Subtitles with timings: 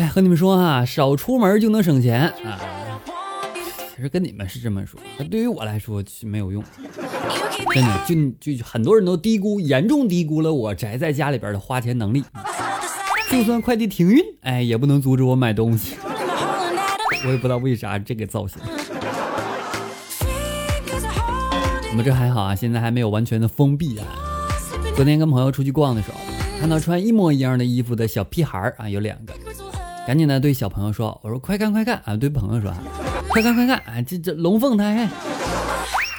[0.00, 2.58] 哎，和你们说啊，少出门就能省钱啊！
[3.94, 6.64] 其实跟你们是这么说，但对于我来说是没有用。
[7.74, 12.24] 真的，就就很多人都低估，严重低估了我宅在家里边的花钱能力。
[13.30, 15.96] 就算快递停运，哎，也不能阻止我买东西。
[17.26, 18.58] 我也不知道为啥这个造型。
[21.90, 24.06] 我们这还好啊，现在还没有完全的封闭啊。
[24.96, 26.16] 昨天跟朋友出去逛的时候，
[26.58, 29.34] 看到穿一模一样的衣服的小屁孩啊，有两个。
[30.10, 32.74] 赶紧的对小朋友说：“我说快看快看啊！”对朋友说
[33.30, 34.02] ：“快看快看啊！
[34.02, 35.08] 这这龙凤胎。”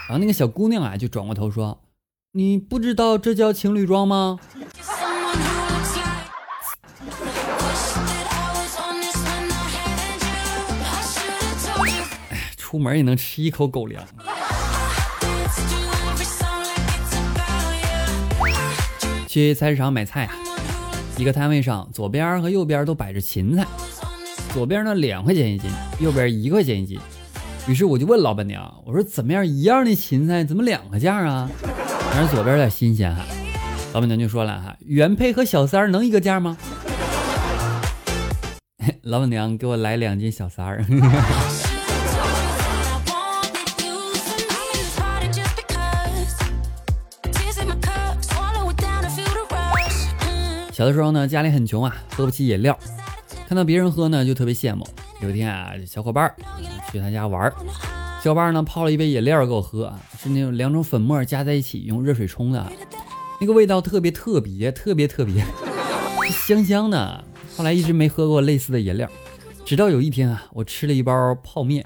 [0.07, 1.77] 然后那个小姑娘啊就转过头说
[2.31, 4.39] ：“你不知道这叫情侣装吗？”
[12.29, 14.01] 哎，出门也能吃一口狗粮。
[19.27, 20.35] 去菜市场买菜啊。
[21.17, 23.67] 一个摊位上，左边和右边都摆着芹菜，
[24.53, 26.99] 左边呢两块钱一斤，右边一块钱一斤。
[27.67, 31.49] 于是我就问老板娘，我说怎么样，一样的芹菜怎么两个价啊？
[32.11, 33.23] 反正左边有点新鲜哈。
[33.93, 36.57] 老板娘就说了哈，原配和小三儿能一个价吗？
[39.03, 40.83] 老板娘给我来两斤小三儿。
[50.73, 52.77] 小的时候呢，家里很穷啊，喝不起饮料，
[53.51, 54.87] 看到别人喝呢，就特别羡慕。
[55.21, 56.33] 有一天啊，小伙伴
[56.89, 57.51] 去他家玩，
[58.23, 62.65] 小伙伴呢泡了一杯饮料给我喝，是那种两种粉末加在一起用热水冲的，
[63.41, 65.43] 那个味道特别特别特别特别，
[66.47, 67.21] 香香的。
[67.57, 69.05] 后来一直没喝过类似的饮料，
[69.65, 71.85] 直到有一天啊，我吃了一包泡面。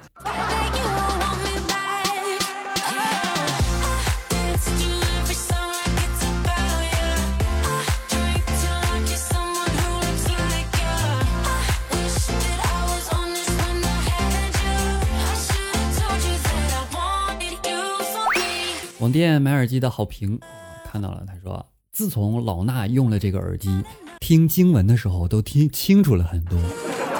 [19.06, 20.40] 网店买耳机的好评，
[20.84, 21.24] 看到了。
[21.28, 23.84] 他说：“自从老衲用了这个耳机，
[24.20, 26.58] 听经文的时候都听清楚了很多，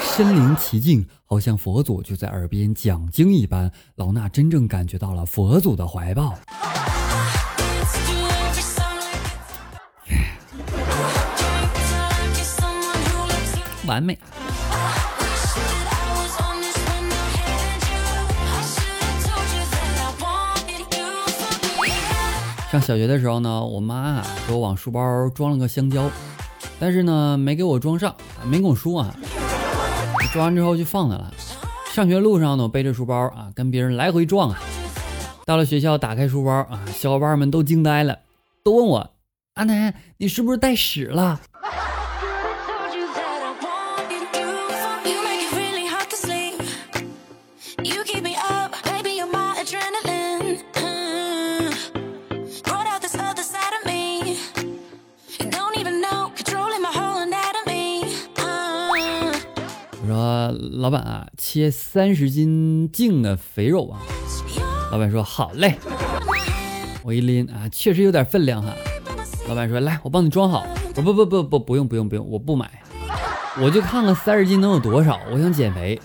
[0.02, 3.72] 身临其境，好像佛祖就在耳边讲经一般。
[3.98, 6.34] 老衲真正感觉到了佛祖的怀抱。”
[13.86, 14.18] 完美。
[22.76, 26.12] 上小学的时候呢，我妈啊给我往书包装了个香蕉，
[26.78, 28.14] 但是呢没给我装上，
[28.44, 29.16] 没跟我说啊。
[30.34, 31.34] 装完之后就放那了。
[31.94, 34.60] 上学路上呢，我背着书包啊，跟别人来回撞啊。
[35.46, 38.20] 到了学校，打开书包啊，小伙伴们都惊呆了，
[38.62, 39.12] 都问我
[39.56, 41.40] ：“阿南，你是不是带屎了？”
[60.86, 64.00] 老板啊，切三十斤净的肥肉啊！
[64.92, 65.80] 老板说好嘞，
[67.02, 68.72] 我一拎啊，确实有点分量哈。
[69.50, 70.64] 老板说来，我帮你装好。
[70.96, 72.70] 我不不不不不用不用不用，我不买，
[73.60, 76.00] 我就看看三十斤能有多少，我想减肥。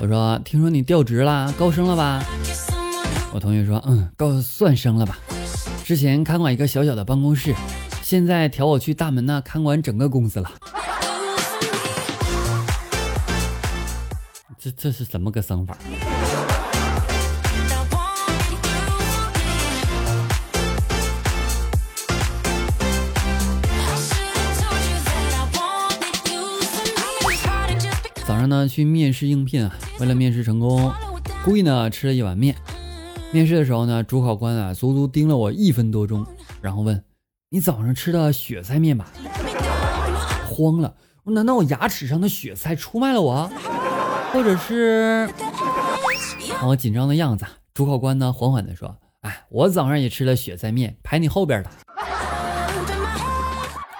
[0.00, 2.24] 我说，听说你调职啦，高升了吧？
[3.32, 5.18] 我同学说，嗯，高算升了吧。
[5.84, 7.52] 之前看管一个小小的办公室，
[8.00, 10.50] 现在调我去大门那，看管整个公司了。
[14.56, 15.76] 这这是什么个升法？
[28.66, 30.90] 去面试应聘啊，为了面试成功，
[31.44, 32.56] 故意呢吃了一碗面。
[33.30, 36.26] 面试的时候呢，主考官啊足足盯了我一分多钟，
[36.62, 37.04] 然后问
[37.50, 39.06] ：“你早上吃的雪菜面吧？”
[40.50, 40.94] 慌了，
[41.24, 43.50] 难道我牙齿上的雪菜出卖了我？
[44.32, 45.28] 或者是
[46.58, 51.70] 看我紧张的样子，主考官呢缓缓的说：“哎，我早上也吃了雪菜面，排你后边的。”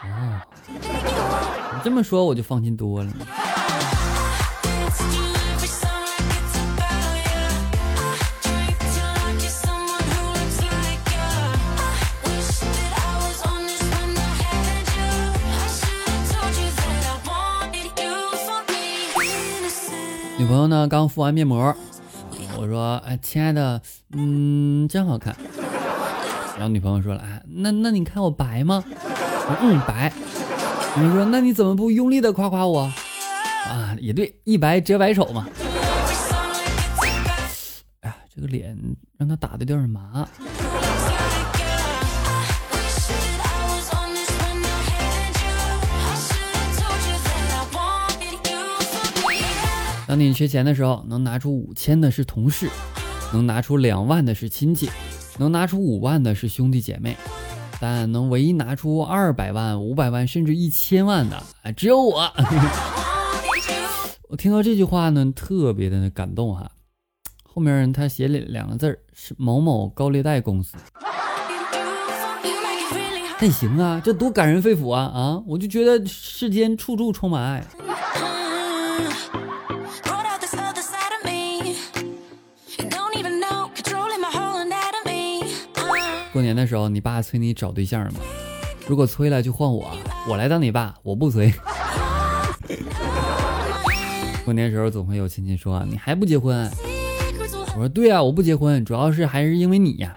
[0.04, 3.12] 哦，你这么说我就放心多了。
[20.38, 20.86] 女朋友呢？
[20.86, 21.74] 刚敷完面膜，
[22.56, 23.82] 我说：“哎，亲爱的，
[24.12, 25.36] 嗯，真好看。”
[26.56, 28.82] 然后女朋友说了：“哎，那那你看我白吗？”
[29.60, 30.12] 嗯，白。
[30.94, 32.90] 我说：“那你怎么不用力的夸夸我？”
[33.68, 35.46] 啊，也对，一白遮百丑嘛。
[38.00, 38.76] 哎呀，这个脸
[39.18, 40.26] 让他打的有点麻。
[50.06, 52.70] 当你缺钱的时候，能拿出五千的是同事，
[53.30, 54.90] 能拿出两万的是亲戚，
[55.36, 57.14] 能拿出五万的是兄弟姐妹，
[57.78, 62.32] 但能唯一拿出二百万、五百万甚至一千万的，啊，只有我。
[64.30, 66.70] 我听到这句话呢，特别的感动哈。
[67.42, 70.76] 后面他写了两个字儿，是某某高利贷公司。
[73.40, 75.42] 那行啊，这多感人肺腑啊啊！
[75.46, 77.64] 我就觉得世间处处充满爱。
[86.34, 88.20] 过年的时候，你爸催你找对象吗？
[88.86, 89.90] 如果催了，就换我，
[90.28, 91.50] 我来当你爸，我不催。
[94.48, 96.70] 过年时候总会有亲戚说你还不结婚？
[97.74, 100.16] 我说对啊，我不结婚，主要是还是因为你呀。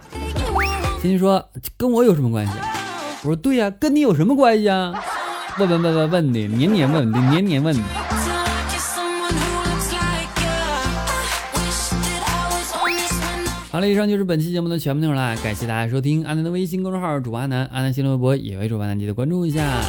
[1.02, 1.46] 亲戚说
[1.76, 2.54] 跟我有什么关系？
[3.24, 4.94] 我说对呀，跟你有什么关系啊？
[5.60, 7.84] 问问问问问的，年年问的，年年问的。
[13.70, 19.82] 好了，以上就是本期节目的全部内容了，感谢大家收听阿南的微信公众号主播阿南，阿南新浪微博也为主播阿南，记得关注一下，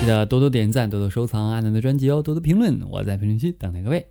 [0.00, 4.06] 记得多多点赞，多多收藏阿南的专辑哦，多多评论，我在评论区等待各位。